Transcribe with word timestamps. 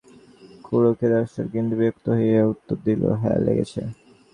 খুড়ো 0.65 0.91
কেদারেশ্বর 0.99 1.45
কিছু 1.53 1.73
বিরক্ত 1.79 2.05
হইয়া 2.17 2.43
উত্তর 2.53 2.77
দিল, 2.85 3.01
হাঁ, 3.21 3.37
লেগেছে। 3.45 3.81